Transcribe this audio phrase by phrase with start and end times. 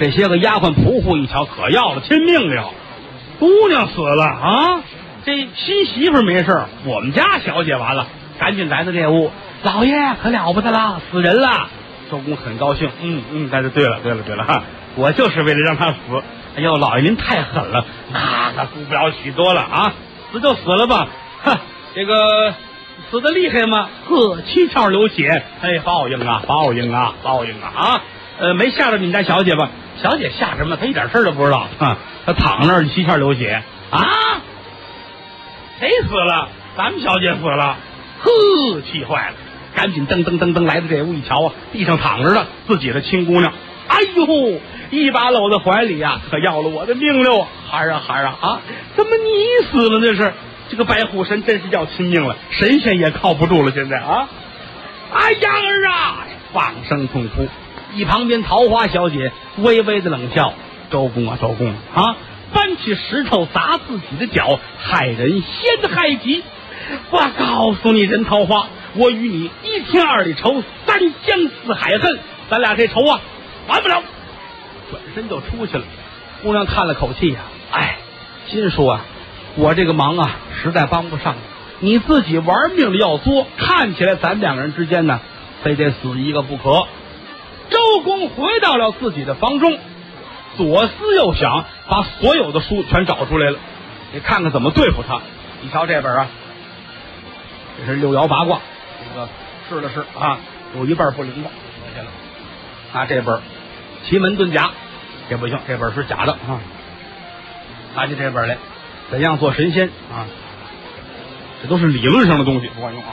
[0.00, 2.70] 这些个丫鬟仆妇一瞧，可要了亲命了，
[3.38, 4.80] 姑娘死了啊！
[5.26, 8.06] 这新媳妇没事我们家小姐完了，
[8.38, 9.30] 赶紧来到这屋，
[9.62, 11.68] 老爷可了不得了，死人了。
[12.10, 14.62] 周公很高兴，嗯嗯，那就对了，对了，对了哈，
[14.96, 15.98] 我就是为了让他死。
[16.56, 19.92] 哎呦，老爷您太狠了，那可顾不了许多了啊，
[20.32, 21.08] 死就死了吧，
[21.44, 21.58] 哼，
[21.94, 22.54] 这个
[23.10, 23.90] 死的厉害吗？
[24.08, 28.02] 呵，七窍流血，哎，报应啊，报应啊，报应啊啊！
[28.40, 29.68] 呃，没吓着你们家小姐吧？
[30.02, 30.76] 小姐吓什么？
[30.76, 34.02] 她一点事儿都不知道，啊，她躺那儿七窍流血啊！
[35.78, 36.48] 谁死了？
[36.76, 37.76] 咱们小姐死了，
[38.20, 39.34] 呵，气坏了。
[39.74, 43.52] 赶紧噔噔噔噔来到这屋一瞧啊，地上躺着的自己的亲姑娘，
[43.88, 47.46] 哎呦，一把搂在怀里呀，可要了我的命了！
[47.70, 48.60] 孩儿啊孩儿啊啊，
[48.96, 50.00] 怎么你死了？
[50.00, 50.32] 这是
[50.70, 54.28] 这个白虎神真是要亲命了，神仙也靠不住了，现在啊！
[55.12, 57.46] 哎呀儿啊，放声痛哭。
[57.94, 60.54] 一旁边桃花小姐微微的冷笑
[60.90, 62.16] ：“周公啊周公啊，
[62.52, 66.42] 搬起石头砸自己的脚，害人先害己。
[67.10, 72.18] 我告诉你，任桃花。”我与你一天二里仇，三江四海恨，
[72.50, 73.20] 咱俩这仇啊，
[73.68, 74.02] 完不了。
[74.90, 75.84] 转身就出去了。
[76.42, 77.38] 姑娘叹了口气呀，
[77.70, 77.98] 哎，
[78.48, 79.04] 心说啊，
[79.54, 81.36] 我这个忙啊，实在帮不上
[81.80, 81.92] 你。
[81.92, 85.20] 你自己玩命的要作，看起来咱两个人之间呢，
[85.62, 86.88] 非得死一个不可。
[87.70, 89.78] 周公回到了自己的房中，
[90.56, 93.58] 左思右想，把所有的书全找出来了，
[94.12, 95.20] 你看看怎么对付他。
[95.62, 96.26] 你瞧这本啊，
[97.78, 98.60] 这是六爻八卦。
[98.98, 99.28] 这个
[99.68, 100.38] 试了试啊，
[100.76, 101.52] 有一半不灵光，
[101.94, 102.08] 下了。
[102.92, 103.36] 拿这本
[104.08, 104.66] 《奇门遁甲》，
[105.28, 106.60] 这不行，这本是假的啊。
[107.94, 108.58] 拿起这本来，
[109.10, 110.26] 怎样做神仙啊？
[111.62, 113.10] 这都是理论上的东西，不管用啊。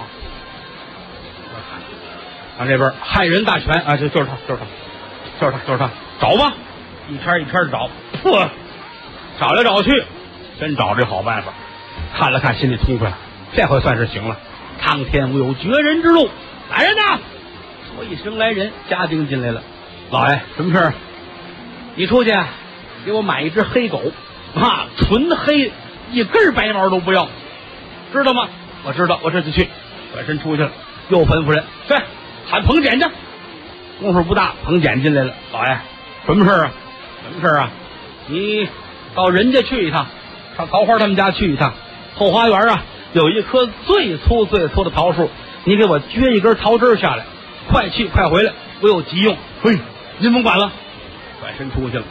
[2.57, 4.65] 拿这边《害人大全》啊，就就是他，就是他，
[5.39, 6.53] 就是他，就是他，找吧，
[7.09, 7.89] 一篇一篇的找，
[8.23, 8.47] 嚯，
[9.39, 10.03] 找来找去，
[10.59, 11.53] 真找这好办法。
[12.15, 13.17] 看了看，心里痛快了，
[13.53, 14.37] 这回算是行了。
[14.79, 16.29] 苍天无有绝人之路，
[16.71, 17.19] 来人呐！
[17.95, 19.61] 说一声来人，家丁进来了。
[20.11, 20.93] 老爷，什么事儿？
[21.95, 22.31] 你出去
[23.05, 24.01] 给我买一只黑狗，
[24.55, 25.71] 啊，纯黑，
[26.11, 27.27] 一根白毛都不要，
[28.13, 28.47] 知道吗？
[28.83, 29.67] 我知道，我这就去。
[30.13, 30.71] 转身出去了，
[31.09, 31.95] 又吩咐人去
[32.49, 33.05] 喊彭简去。
[33.99, 35.33] 功夫不大，彭简进来了。
[35.51, 35.77] 老爷，
[36.25, 36.71] 什么事儿啊？
[37.23, 37.69] 什么事儿啊？
[38.27, 38.67] 你
[39.15, 40.05] 到人家去一趟，
[40.55, 41.73] 上桃花他们家去一趟，
[42.15, 42.83] 后花园啊。
[43.13, 45.31] 有一棵最粗最粗的桃树，
[45.63, 47.25] 你给我撅一根桃枝下来，
[47.69, 49.35] 快去快回来，我有急用。
[49.63, 49.77] 嘿，
[50.19, 50.71] 您甭管了，
[51.41, 52.03] 转身出去了。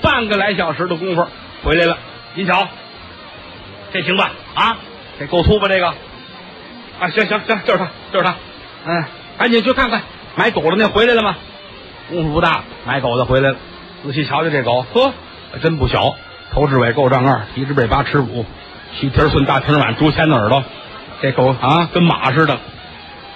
[0.00, 1.26] 半个来小时的功夫
[1.62, 1.98] 回来了，
[2.34, 2.66] 您瞧，
[3.92, 4.32] 这行吧？
[4.54, 4.78] 啊，
[5.20, 5.68] 这够粗吧？
[5.68, 8.34] 这个啊，行行行，就是他，就是他。
[8.86, 9.04] 嗯，
[9.38, 10.02] 赶紧去看看，
[10.36, 11.36] 买狗的那回来了吗？
[12.10, 13.56] 功夫不大，买狗的回来了。
[14.04, 15.12] 仔细瞧瞧这狗，呵，
[15.62, 16.14] 真不小，
[16.52, 18.44] 头至尾够丈二，蹄至背八尺五。
[18.98, 20.64] 细蹄顺大蹄碗，竹签子耳朵，
[21.20, 22.58] 这狗啊，跟马似的。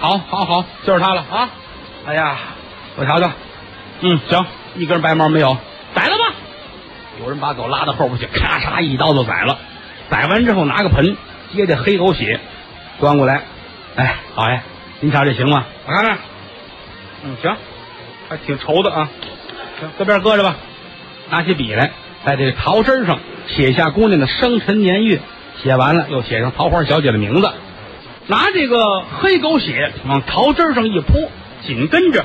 [0.01, 1.51] 好，好，好，就是它了啊！
[2.07, 2.39] 哎呀，
[2.97, 3.31] 我瞧瞧，
[4.01, 5.57] 嗯，行，一根白毛没有，
[5.95, 6.35] 宰了吧。
[7.21, 9.59] 有人把狗拉到后边去，咔嚓一刀就宰了。
[10.11, 11.17] 宰完之后，拿个盆
[11.55, 12.41] 接这黑狗血，
[12.99, 13.43] 端过来。
[13.95, 14.63] 哎，老爷，
[15.03, 15.65] 您瞧这行吗？
[15.85, 16.19] 我看看。
[17.25, 17.57] 嗯，行，
[18.29, 19.09] 还挺稠的啊。
[19.81, 20.55] 行，搁边搁着吧。
[21.29, 21.91] 拿起笔来，
[22.25, 23.19] 在这个桃枝上
[23.49, 25.21] 写下姑娘的生辰年月。
[25.61, 27.51] 写完了，又写上桃花小姐的名字，
[28.29, 31.29] 拿这个黑狗血往桃枝上一泼，
[31.67, 32.25] 紧跟着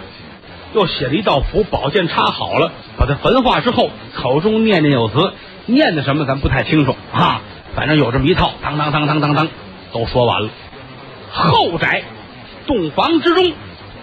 [0.74, 5.34] 又写了一道符，宝剑插好了，把它焚化之后，口中念念有词，
[5.66, 7.42] 念的什么咱不太清楚啊，
[7.76, 9.48] 反正有这么一套，当当当当当当，
[9.92, 10.50] 都说完了。
[11.32, 12.04] 后宅
[12.68, 13.54] 洞房之中，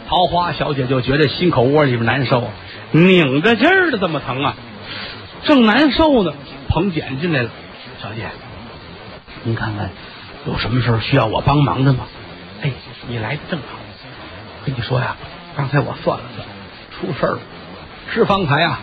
[0.09, 2.51] 桃花小姐就觉得心口窝里边难受，
[2.91, 4.57] 拧着劲儿的这么疼啊，
[5.45, 6.33] 正难受呢，
[6.69, 7.51] 彭简进来了，
[8.03, 8.27] 小姐。
[9.45, 9.91] 您看看，
[10.47, 12.07] 有什么事需要我帮忙的吗？
[12.63, 12.73] 哎，
[13.07, 13.67] 你来的正好。
[14.65, 15.17] 跟你说呀，
[15.55, 16.49] 刚才我算了算，
[16.91, 17.41] 出事儿了。
[18.13, 18.81] 是方才啊，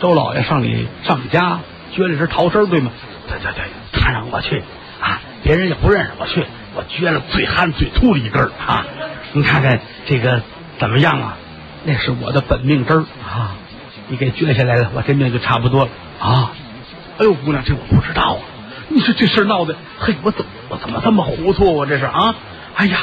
[0.00, 1.58] 周老爷上你上你家
[1.94, 2.92] 撅了只桃枝，对吗？
[3.28, 3.64] 对对对，
[4.00, 4.62] 他让我去
[5.00, 6.44] 啊，别人也不认识我去，
[6.74, 8.84] 我撅了最憨最粗的一根啊。
[9.32, 10.42] 你看看这个
[10.78, 11.36] 怎么样啊？
[11.84, 13.56] 那是我的本命枝啊，
[14.06, 15.90] 你给撅下来了，我这命就差不多了
[16.20, 16.52] 啊。
[17.18, 18.40] 哎呦，姑娘，这我不知道啊。
[18.88, 21.74] 你说这事闹的，嘿，我怎我怎么这么糊涂？
[21.74, 22.36] 我这是啊！
[22.76, 22.98] 哎呀，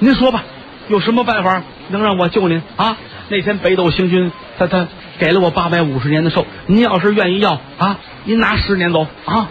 [0.00, 0.42] 您说吧，
[0.88, 2.96] 有什么办法能让我救您啊？
[3.28, 4.88] 那天北斗星君他他
[5.18, 9.48] 给了我八百五十年的寿，您要是愿意要啊，您拿十年走啊，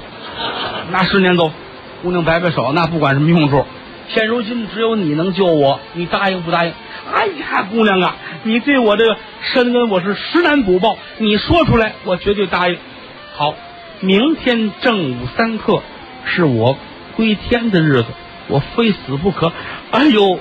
[0.92, 1.54] 拿十年走。
[2.04, 3.66] 姑娘摆摆手，那不管什么用处，
[4.10, 6.74] 现如今只有你能救我，你答应不答应？
[7.14, 12.78] 哎呀，姑娘啊，你对我这个深恩我是实难补报，你说出来，我绝对答应。
[13.36, 13.56] 好，
[14.02, 15.82] 明天正午三刻
[16.26, 16.78] 是我
[17.16, 18.06] 归天的日子，
[18.50, 19.54] 我非死不可。
[19.92, 20.38] 哎呦，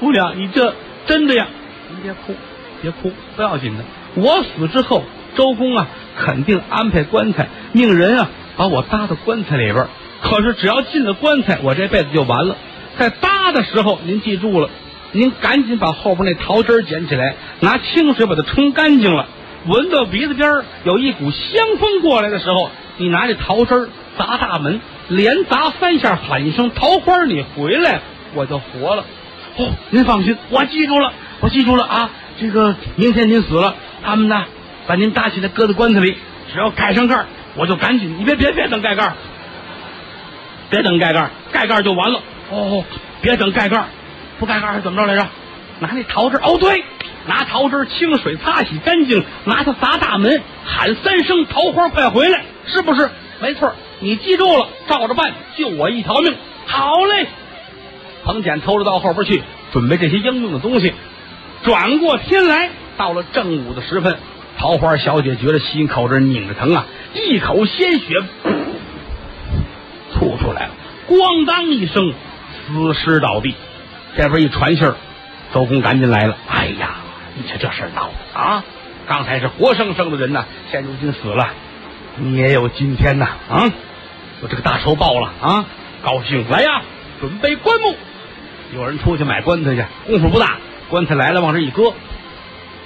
[0.00, 0.74] 姑娘，你这
[1.06, 1.46] 真的呀？
[1.90, 2.34] 你别哭，
[2.82, 3.84] 别哭，不要紧的。
[4.16, 5.04] 我死之后，
[5.36, 5.86] 周公啊，
[6.18, 9.86] 肯定安排棺材，命人啊把我搭到棺材里边。
[10.24, 12.56] 可是只要进了棺材，我这辈子就完了。
[12.98, 14.70] 在搭的时候，您记住了，
[15.12, 19.28] 您赶紧把后边那桃汁捡起来，拿清水把它冲干净了。
[19.66, 28.00] 闻到鼻子边有一股香风过来的时候，你拿这桃汁砸大门，连砸三下，喊一声“桃花”，你回来，
[28.34, 29.04] 我就活了。
[29.58, 32.10] 哦，您放心，我记住了，我记住了啊。
[32.40, 34.44] 这个明天您死了，他们呢
[34.86, 36.16] 把您搭起来，搁在棺材里，
[36.50, 37.26] 只要盖上盖
[37.56, 38.16] 我就赶紧。
[38.18, 39.12] 你别别别等盖盖
[40.74, 42.20] 别等盖盖盖盖就完了。
[42.50, 42.84] 哦，
[43.22, 43.84] 别等盖盖
[44.40, 45.24] 不盖盖是怎么着来着？
[45.78, 46.82] 拿那桃汁哦，对，
[47.26, 53.08] 拿桃汁清水擦洗干净，拿它砸大门，喊三声“桃花快回来”，是不是？
[53.40, 56.34] 没错，你记住了，照着办，救我一条命。
[56.66, 57.28] 好嘞，
[58.24, 60.92] 彭简偷着到后边去准备这些应用的东西。
[61.62, 64.16] 转过天来，到了正午的时分，
[64.58, 66.84] 桃花小姐觉得心口这拧着疼啊，
[67.14, 68.20] 一口鲜血
[71.14, 72.12] 咣当一声。
[72.66, 73.54] 死尸倒地，
[74.16, 74.94] 这边一传信儿，
[75.52, 76.36] 周公赶紧来了。
[76.48, 76.96] 哎呀，
[77.34, 78.64] 你瞧这事闹的啊！
[79.06, 81.50] 刚才是活生生的人呐，现如今死了，
[82.16, 83.70] 你也有今天呐啊！
[84.40, 85.66] 我这个大仇报了啊！
[86.02, 86.80] 高兴来呀，
[87.20, 87.94] 准备棺木。
[88.74, 90.56] 有人出去买棺材去，功夫不大，
[90.88, 91.92] 棺材来了往这一搁。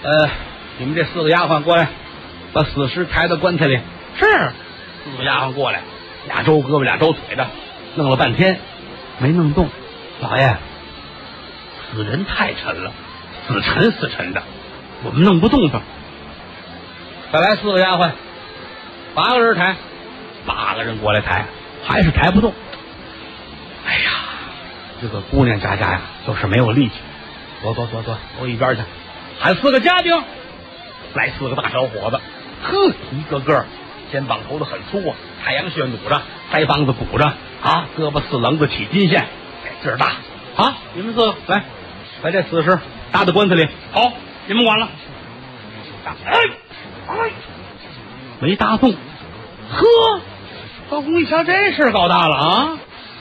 [0.03, 0.29] 呃，
[0.79, 1.87] 你们这四个丫鬟过来，
[2.53, 3.79] 把死尸抬到棺材里。
[4.19, 4.25] 是，
[5.05, 5.83] 四个丫鬟过来，
[6.27, 7.47] 俩周胳膊俩周腿的，
[7.99, 8.59] 弄了半天。
[9.21, 9.69] 没弄动，
[10.21, 10.57] 老爷，
[11.91, 12.93] 死人太沉了，
[13.49, 14.41] 死沉死沉的，
[15.03, 15.81] 我们弄不动他。
[17.33, 18.13] 再来四个丫鬟，
[19.17, 19.75] 八个人抬，
[20.47, 21.47] 八个人过来抬，
[21.85, 22.55] 还是抬不动。
[23.85, 24.11] 哎呀，
[25.03, 26.95] 这个姑娘家家呀，就是没有力气。
[27.61, 28.83] 走走走走，走一边去，
[29.41, 30.23] 喊四个家丁，
[31.15, 32.21] 来四个大小伙子，
[32.63, 33.67] 呵，一个个
[34.11, 36.23] 肩膀头子很粗啊，太阳穴努着，
[36.53, 37.25] 腮帮子鼓着。
[37.63, 39.27] 啊，胳膊四棱子起筋线，
[39.83, 40.13] 劲儿大。
[40.57, 41.65] 啊，你们四个来，
[42.23, 42.79] 把这死尸
[43.11, 43.69] 搭到棺材里。
[43.93, 44.13] 好，
[44.47, 44.89] 你们管了。
[46.25, 46.39] 哎
[47.09, 47.31] 哎，
[48.41, 48.93] 没搭动。
[48.93, 50.21] 呵，
[50.89, 52.79] 高公一瞧，这事儿搞大了啊！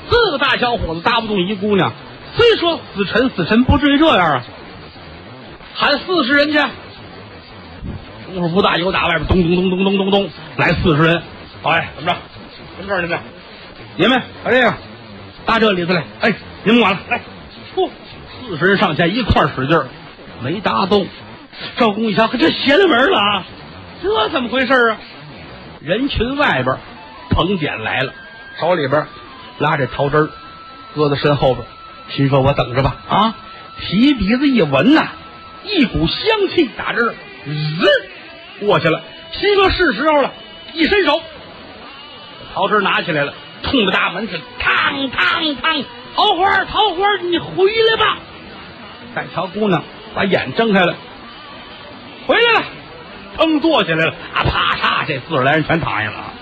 [0.10, 1.92] 四个大小伙子搭不动一姑娘，
[2.36, 4.44] 虽说死沉死沉，不至于这样啊。
[5.76, 6.60] 喊四十人去，
[8.34, 11.22] 功夫不大，有打外边咚咚咚咚咚咚咚来四十人。
[11.64, 12.18] 老爷，怎么着？
[12.78, 13.02] 什么事儿？
[13.02, 13.20] 你们？
[13.96, 14.74] 你们把这个
[15.46, 16.34] 搭这里头来，哎，
[16.64, 17.22] 你们管了，来，
[17.76, 17.90] 嚯，
[18.48, 19.88] 四十人上前一块使劲儿，
[20.44, 21.08] 没搭动。
[21.78, 23.44] 赵公一瞧，可这邪了门了啊！
[24.04, 24.98] 这怎么回事啊？
[25.82, 26.78] 人群外边，
[27.32, 28.14] 彭简来了，
[28.60, 29.08] 手里边
[29.58, 30.30] 拉着桃汁儿，
[30.96, 31.66] 搁在身后边，
[32.10, 33.36] 心说：“我等着吧。”啊，
[33.80, 35.08] 提鼻子一闻呐，
[35.66, 37.16] 一股香气打这儿，
[37.46, 37.88] 滋
[38.60, 39.02] 过去了。
[39.32, 40.32] 心说：“是时候了。”
[40.74, 41.22] 一伸手，
[42.54, 43.34] 桃枝拿起来了。
[43.64, 45.84] 冲着大门去，嘡嘡嘡！
[46.16, 48.18] 桃花，桃花，你回来吧！
[49.16, 49.84] 再瞧姑娘，
[50.14, 50.96] 把眼睁开了，
[52.28, 52.66] 回来了，
[53.36, 56.34] 腾坐起来了，啊啪嚓，这四十来人全躺下了，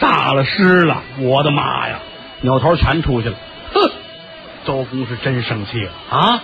[0.00, 1.02] 炸了尸了！
[1.20, 2.00] 我的妈呀，
[2.40, 3.36] 扭头全出去了！
[3.72, 3.90] 哼，
[4.66, 6.42] 周公是真生气了啊！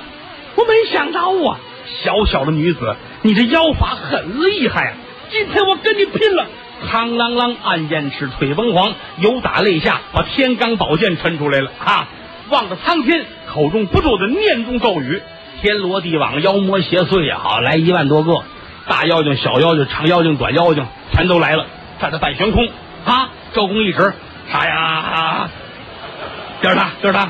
[0.54, 1.58] 我没想到啊，
[2.02, 4.94] 小小的女子，你这妖法很厉害啊！
[5.30, 6.46] 今天我跟你拼了！
[6.88, 12.08] 嘡啷啷，暗燕翅，腿崩黄，有打肋下，把天罡宝剑抻出来了啊！
[12.50, 15.22] 望着苍天，口中不住的念动咒语，
[15.60, 18.42] 天罗地网，妖魔邪祟也好，来一万多个，
[18.86, 21.66] 大妖精、小妖精、长妖精、短妖精，全都来了，
[22.00, 22.68] 站在半悬空
[23.04, 23.30] 啊！
[23.52, 24.12] 周公一指，
[24.52, 25.48] 啥呀？
[26.62, 27.28] 就是他，就是他！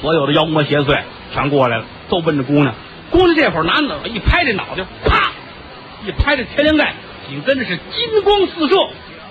[0.00, 1.00] 所有的妖魔邪祟
[1.32, 2.74] 全过来了，都奔着姑娘。
[3.10, 5.32] 姑娘这会儿拿脑一拍这脑袋，啪，
[6.04, 6.94] 一拍这天灵盖。
[7.28, 8.76] 紧跟着是金光四射，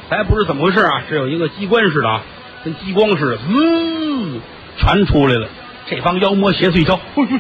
[0.10, 1.04] 还不知怎么回事啊？
[1.08, 2.22] 是有一个机关似的啊，
[2.64, 4.42] 跟激光似的，滋，
[4.78, 5.48] 全出来了。
[5.86, 7.40] 这帮妖魔邪祟一瞧，嘿嘿，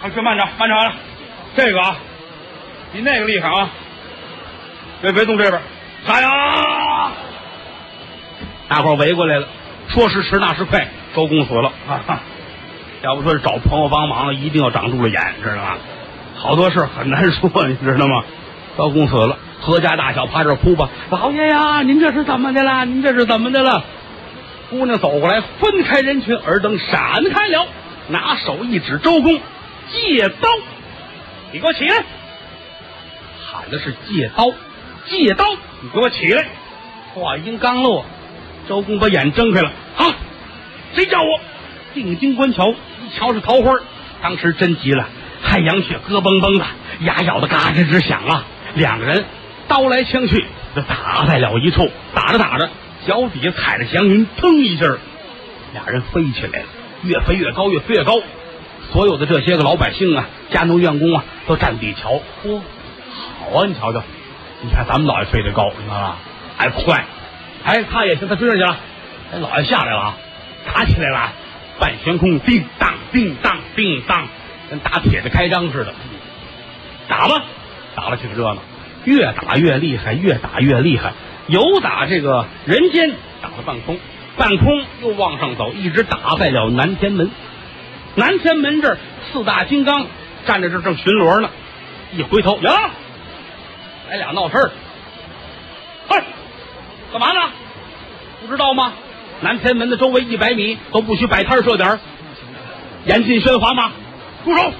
[0.00, 0.92] 快去慢着，慢着了。
[1.56, 1.96] 这个啊，
[2.92, 3.70] 比那个厉害啊！
[5.00, 5.62] 别别动这边，
[6.06, 6.28] 加油！
[8.68, 9.46] 大伙围过来了，
[9.88, 12.20] 说时迟，那时快，周公死了啊！
[13.02, 15.76] 要不说是找朋友帮忙，一定要长住了眼，知道吗？
[16.36, 18.24] 好多事很难说， 你知道吗？
[18.76, 19.38] 周公死了。
[19.64, 22.84] 阖家大小趴这哭吧，老爷呀，您这是怎么的了？
[22.84, 23.84] 您这是怎么的了？
[24.70, 27.66] 姑娘走过来，分开人群，耳灯闪开了，
[28.08, 29.40] 拿手一指周公，
[29.90, 30.48] 借刀。
[31.50, 32.04] 你给我起来！
[33.50, 34.44] 喊的是借刀，
[35.06, 35.44] 借刀！
[35.80, 36.46] 你给我起来！
[37.14, 38.04] 话音刚落，
[38.68, 40.14] 周公把眼睁开了啊！
[40.94, 41.40] 谁叫我？
[42.02, 43.78] 定睛观瞧，一瞧是桃花，
[44.22, 45.06] 当时真急了，
[45.44, 46.64] 太阳穴咯嘣嘣的，
[47.00, 48.44] 牙咬的嘎吱吱响啊！
[48.74, 49.24] 两个人
[49.66, 52.68] 刀来枪去，就打在了一处，打着打着，
[53.06, 54.86] 脚底下踩着祥云，腾一下，
[55.72, 56.66] 俩人飞起来了，
[57.02, 58.20] 越飞越高，越飞越高。
[58.92, 62.20] 所有的这些个老百姓啊，家奴员工啊，都站地瞧。
[62.42, 62.60] 嚯，
[63.38, 63.66] 好啊！
[63.66, 64.02] 你瞧瞧，
[64.62, 66.16] 你看咱们老爷飞得高，你看吧，
[66.56, 67.04] 还快。
[67.64, 68.76] 哎，他也行，他追上去了。
[69.32, 70.16] 哎，老爷下来了啊，
[70.72, 71.32] 打起来了，
[71.78, 74.28] 半悬空，叮当，叮当，叮当，
[74.70, 75.94] 跟打铁的开张似的。
[77.08, 77.42] 打吧，
[77.94, 78.58] 打了挺热闹，
[79.04, 81.12] 越打越厉害，越打越厉害。
[81.46, 83.98] 有打这个人间打了半空，
[84.36, 87.30] 半空又往上走，一直打在了南天门。
[88.14, 88.98] 南天门这儿，
[89.32, 90.06] 四大金刚
[90.46, 91.50] 站在这正巡逻呢。
[92.12, 92.90] 一回头，呀，
[94.10, 94.70] 来俩闹事儿。
[96.08, 96.22] 嘿，
[97.12, 97.50] 干嘛呢？
[98.40, 98.92] 不知道吗？
[99.40, 101.98] 南天门的周围一百米都不许摆摊设点，
[103.04, 103.92] 严禁喧哗吗？
[104.44, 104.72] 住手！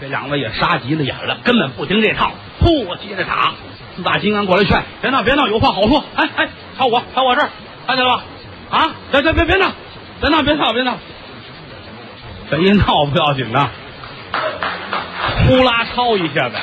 [0.00, 3.52] 这两位也杀急了眼了，根本不听这套，呼，接着打。
[3.96, 6.04] 四大金刚过来劝：别闹，别闹，有话好说。
[6.14, 6.48] 哎哎，
[6.78, 7.50] 朝我，朝我这儿，
[7.86, 8.24] 看见了吧？
[8.70, 9.72] 啊，别别别别闹，
[10.20, 10.96] 别闹，别闹，别闹。
[12.50, 13.68] 这一闹不要紧的，
[15.46, 16.56] 呼啦超一下子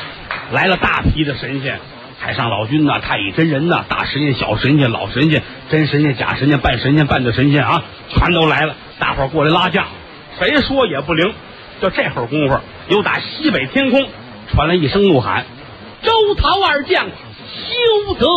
[0.51, 1.79] 来了大批的神仙，
[2.27, 8.75] 太上老君呐，太乙真人呐，大神仙、小神仙、老神仙、真神仙、假神仙、半神仙、半的神仙啊，全都来了。
[8.99, 9.85] 大伙儿过来拉架，
[10.37, 11.33] 谁说也不灵。
[11.81, 14.09] 就这会儿功夫，又打西北天空
[14.51, 15.45] 传来一声怒喊
[16.03, 18.27] ：“周陶二将，休得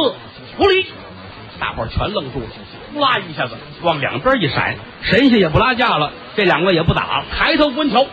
[0.58, 0.86] 无礼！”
[1.58, 2.46] 大伙儿全愣住了，
[2.94, 8.06] 呼啦一下子往两边一闪，神仙也不拉架了，这两个也不打了，抬头观瞧，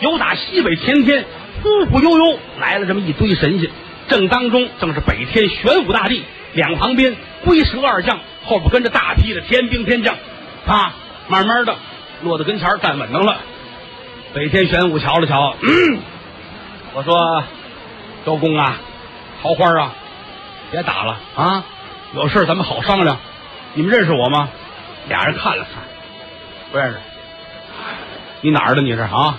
[0.00, 1.24] 有打西北前天，
[1.62, 3.70] 忽忽悠悠来了这么一堆神仙，
[4.10, 7.14] 正当中正是北天玄武大帝，两旁边
[7.44, 10.16] 龟蛇二将，后边跟着大批的天兵天将，
[10.66, 10.92] 啊，
[11.28, 11.76] 慢慢的
[12.24, 13.38] 落到跟前站稳当了。
[14.34, 16.00] 北天玄武瞧了瞧，嗯，
[16.92, 17.44] 我说
[18.26, 18.78] 周公啊，
[19.42, 19.92] 桃花啊，
[20.72, 21.64] 别打了啊，
[22.12, 23.16] 有事咱们好商量。
[23.74, 24.48] 你们认识我吗？
[25.08, 25.84] 俩人看了看，
[26.72, 26.96] 不认识。
[28.40, 28.82] 你哪儿的？
[28.82, 29.38] 你是啊？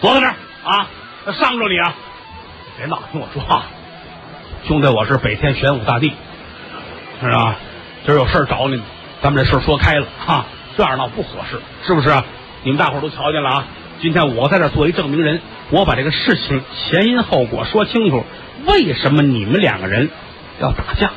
[0.00, 0.34] 坐在这儿
[0.64, 0.86] 啊，
[1.32, 1.94] 伤着你啊！
[2.76, 3.64] 别闹，听我说话。
[4.66, 6.12] 兄弟，我是北天玄武大帝，
[7.20, 7.54] 是吧？
[8.04, 8.82] 今儿有事找你，
[9.22, 10.44] 咱们这事说开了哈。
[10.76, 12.12] 这样闹不合适，是不是？
[12.64, 13.64] 你们大伙都瞧见了啊！
[14.00, 18.24] 今天我在这做一证明人，我把这个事情前因后果说清楚。
[18.66, 20.10] 为什么你们两个人
[20.60, 21.12] 要打架？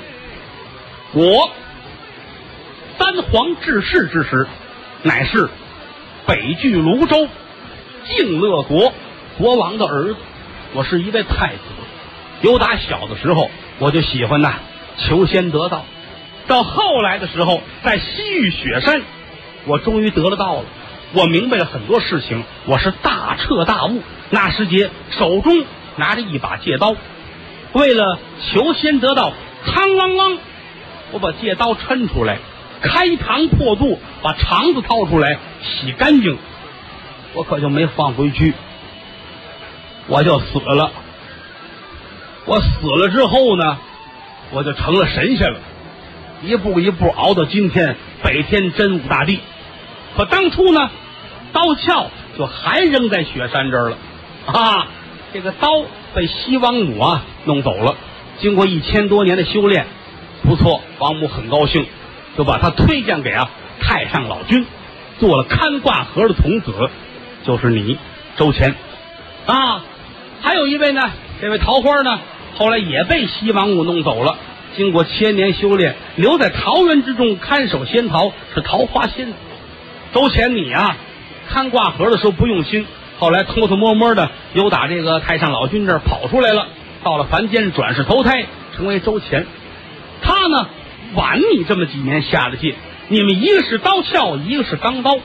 [1.13, 1.50] 我
[3.00, 4.46] 三皇治世之时，
[5.01, 5.50] 乃是
[6.27, 7.27] 北距泸州
[8.06, 8.94] 敬乐国
[9.39, 10.15] 国王的儿子，
[10.75, 11.62] 我是一位太子。
[12.41, 14.55] 由打小的时候，我就喜欢呐
[14.98, 15.86] 求仙得道。
[16.48, 19.01] 到后来的时候，在西域雪山，
[19.65, 20.65] 我终于得了道了。
[21.13, 24.01] 我明白了很多事情，我是大彻大悟。
[24.29, 25.65] 那时节手中
[25.96, 26.96] 拿着一把戒刀，
[27.74, 28.19] 为了
[28.51, 29.34] 求仙得道，
[29.65, 30.38] 嘡啷啷，
[31.12, 32.38] 我把戒刀抻出来，
[32.81, 36.38] 开膛破肚，把肠子掏出来洗干净，
[37.34, 38.53] 我可就没放回去，
[40.08, 40.91] 我就死了。
[42.50, 43.77] 我死了之后呢，
[44.50, 45.60] 我就成了神仙了，
[46.41, 49.39] 一步一步熬到今天，北天真武大帝。
[50.18, 50.89] 可当初呢，
[51.53, 52.08] 刀鞘
[52.39, 53.98] 就还扔在雪山这儿了，
[54.48, 54.88] 啊，
[55.32, 55.84] 这个刀
[56.15, 57.96] 被西王母啊弄走了。
[58.39, 59.86] 经过一千多年的修炼，
[60.41, 61.86] 不错，王母很高兴，
[62.36, 63.48] 就把他推荐给啊
[63.79, 64.65] 太上老君，
[65.20, 66.74] 做了看挂盒的童子，
[67.46, 68.00] 就是你
[68.38, 68.74] 周乾，
[69.46, 69.84] 啊，
[70.41, 72.20] 还有一位呢，这位桃花呢，
[72.56, 74.38] 后来也被西王母弄走了。
[74.75, 79.34] 经过千年修炼，留在桃园之中看守仙桃，是桃花仙。
[80.13, 80.96] 周乾，你啊，
[81.50, 82.86] 看挂盒的时候不用心，
[83.18, 86.68] 后来偷偷摸摸的又打这个太上老君这儿跑出来了，
[87.03, 89.46] 到了凡间转世投胎，成为周乾。
[90.22, 90.70] 他呢
[91.15, 92.75] 晚你这么几年下了界，
[93.08, 95.18] 你们一个是刀鞘，一个是钢刀，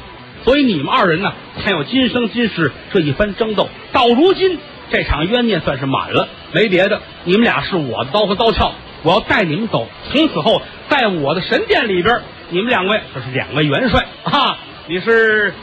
[0.44, 3.68] 所以你们二人呢才有今生今世这一番争斗。
[3.92, 4.58] 到如今
[4.90, 8.72] 这场冤孽算是满了，没别的，你们俩是我的刀和刀鞘，
[9.02, 14.58] 我要带你们走，从此后在我的神殿里边，你们两位就是两位元帅啊。
[14.86, 15.54] 你是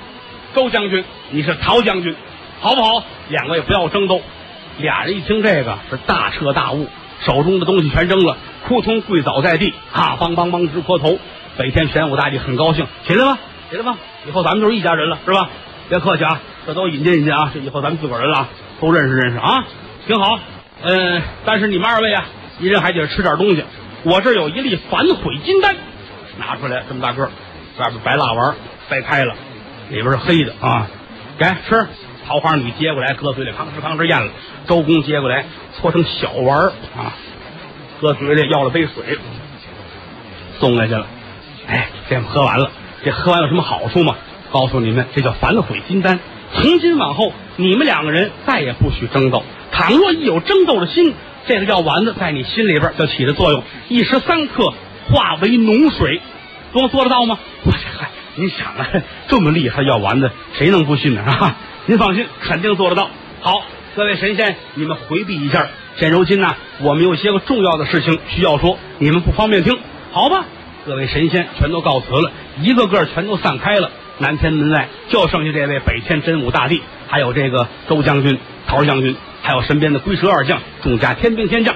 [0.55, 2.15] 周将军，你是陶将军，
[2.59, 3.03] 好不好？
[3.29, 4.21] 两位不要争斗。
[4.79, 6.87] 俩人一听这个是大彻大悟，
[7.23, 8.37] 手中的东西全扔了，
[8.67, 11.19] 扑通跪倒在地，啊，梆梆梆直磕头。
[11.57, 13.37] 北天玄武大帝很高兴，起来吧，
[13.69, 13.97] 起来吧，
[14.27, 15.49] 以后咱们就是一家人了，是吧？
[15.89, 18.47] 别客气啊，这都引进引进啊，这以后咱们自个儿人了，
[18.81, 19.63] 都认识认识啊。
[20.05, 20.37] 挺好。
[20.83, 22.25] 嗯，但是你们二位啊，
[22.59, 23.63] 一人还得吃点东西。
[24.03, 25.75] 我这有一粒反悔金丹，
[26.39, 27.23] 拿出来这么大个，
[27.77, 28.55] 外边白蜡丸
[28.89, 29.35] 掰开了，
[29.89, 30.87] 里边是黑的啊。
[31.37, 31.87] 给吃，
[32.27, 34.31] 桃花女接过来，搁嘴里吭哧吭哧咽了。
[34.67, 35.45] 周公接过来，
[35.79, 37.13] 搓成小丸儿啊，
[38.01, 39.19] 搁嘴里要了杯水，
[40.59, 41.05] 送来去了。
[41.67, 42.71] 哎，这喝完了，
[43.03, 44.15] 这喝完有什么好处吗？
[44.51, 46.19] 告诉你们，这叫反悔金丹。
[46.53, 49.43] 从今往后，你们两个人再也不许争斗。
[49.71, 51.13] 倘若一有争斗的心，
[51.47, 54.73] 这个药丸子在你心里边就起着作用，一时三刻
[55.09, 56.21] 化为脓水。
[56.73, 57.37] 给我做得到吗？
[57.63, 58.87] 我这嗨，您想啊，
[59.27, 61.21] 这么厉害药丸子，谁能不信呢？
[61.21, 63.09] 啊，您放心，肯定做得到。
[63.41, 63.63] 好，
[63.95, 65.67] 各位神仙，你们回避一下。
[65.97, 69.77] 现如今呢，我们有些个重要的事情需要说，你们不方便听，
[70.11, 70.45] 好吧？
[70.85, 72.31] 各位神仙全都告辞了，
[72.61, 73.91] 一个个全都散开了。
[74.19, 78.37] 南天门外就剩下这位北天真武大帝，还有这个周将军、
[78.67, 81.75] 陶将军，还有身边的龟蛇二将，众家天兵天将。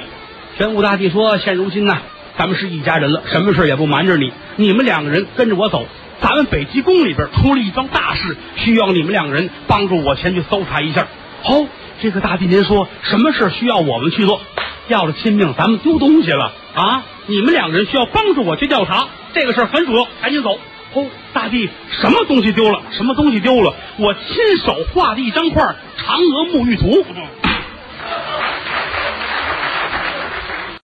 [0.60, 1.98] 真武大帝说：“现如今呢，
[2.38, 4.32] 咱们是一家人了，什么事也不瞒着你。
[4.56, 5.88] 你们两个人跟着我走，
[6.22, 11.08] 咱们北极宫里边出了一桩大事，需要你们两个人帮助我前去搜查一下。”
[11.44, 11.65] 好，
[12.01, 14.39] 这个大帝您说什么事需要我们去做？
[14.88, 17.04] 要了亲命，咱们丢东西了啊！
[17.25, 20.60] 你们两个人需要帮助我去调查，这个事儿很主要，赶紧走。
[20.96, 21.70] 哦，大帝，
[22.02, 22.82] 什么东西丢了？
[22.92, 23.74] 什么东西丢了？
[23.98, 25.62] 我亲手画的一张画
[25.98, 26.88] 《嫦娥沐浴图》，